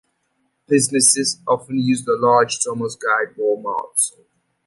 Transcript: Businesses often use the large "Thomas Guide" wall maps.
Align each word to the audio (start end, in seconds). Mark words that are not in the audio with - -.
Businesses 0.67 1.39
often 1.47 1.77
use 1.77 2.05
the 2.05 2.17
large 2.17 2.57
"Thomas 2.63 2.95
Guide" 2.95 3.37
wall 3.37 3.61
maps. 3.61 4.15